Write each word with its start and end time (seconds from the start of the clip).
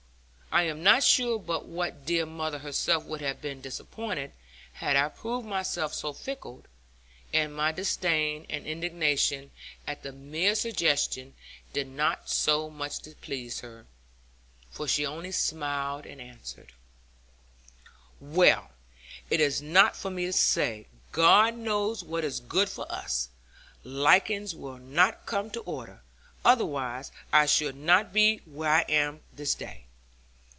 I 0.53 0.63
am 0.63 0.83
not 0.83 1.01
sure 1.01 1.39
but 1.39 1.65
what 1.65 2.05
dear 2.05 2.25
mother 2.25 2.59
herself 2.59 3.05
would 3.05 3.21
have 3.21 3.41
been 3.41 3.61
disappointed, 3.61 4.33
had 4.73 4.97
I 4.97 5.07
proved 5.07 5.47
myself 5.47 5.93
so 5.93 6.11
fickle; 6.11 6.65
and 7.31 7.55
my 7.55 7.71
disdain 7.71 8.45
and 8.49 8.67
indignation 8.67 9.51
at 9.87 10.03
the 10.03 10.11
mere 10.11 10.53
suggestion 10.55 11.35
did 11.71 11.87
not 11.87 12.29
so 12.29 12.69
much 12.69 12.99
displease 12.99 13.61
her; 13.61 13.85
for 14.69 14.89
she 14.89 15.05
only 15.05 15.31
smiled 15.31 16.05
and 16.05 16.19
answered, 16.19 16.73
'Well, 18.19 18.71
it 19.29 19.39
is 19.39 19.61
not 19.61 19.95
for 19.95 20.11
me 20.11 20.25
to 20.25 20.33
say; 20.33 20.87
God 21.13 21.55
knows 21.55 22.03
what 22.03 22.25
is 22.25 22.41
good 22.41 22.67
for 22.67 22.91
us. 22.91 23.29
Likings 23.85 24.53
will 24.53 24.79
not 24.79 25.25
come 25.25 25.49
to 25.51 25.61
order; 25.61 26.01
otherwise 26.43 27.09
I 27.31 27.45
should 27.45 27.77
not 27.77 28.11
be 28.11 28.39
where 28.39 28.69
I 28.71 28.81
am 28.89 29.21
this 29.33 29.55
day. 29.55 29.85